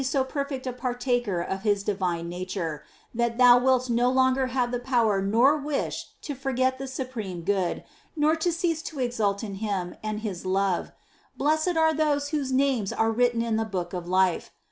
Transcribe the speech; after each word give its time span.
SO 0.03 0.23
perfect 0.23 0.65
a" 0.65 0.73
partaker 0.73 1.39
of 1.41 1.61
His 1.61 1.83
divine 1.83 2.27
nature 2.27 2.83
"* 3.07 3.13
that 3.13 3.37
thou 3.37 3.59
wilt 3.59 3.87
no 3.87 4.09
longer 4.09 4.47
have 4.47 4.71
the 4.71 4.79
power 4.79 5.21
nor 5.21 5.55
wish 5.57 6.07
to 6.23 6.33
forget 6.33 6.79
the 6.79 6.87
supreme 6.87 7.41
Good, 7.43 7.83
nor 8.15 8.35
to 8.35 8.51
cease 8.51 8.81
to 8.89 8.99
exult 8.99 9.43
in 9.43 9.53
Him 9.61 9.95
and 10.01 10.15
in 10.15 10.21
His 10.23 10.43
love. 10.43 10.91
Blessed 11.37 11.77
are 11.77 11.93
those 11.93 12.29
whose 12.29 12.51
names 12.51 12.91
are 12.91 13.11
written 13.11 13.43
in 13.43 13.57
the 13.57 13.63
book 13.63 13.93
of 13.93 14.07
life.'' 14.07 14.49